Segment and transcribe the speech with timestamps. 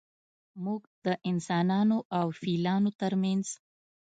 [0.63, 3.45] موږ د انسانانو او فیلانو ترمنځ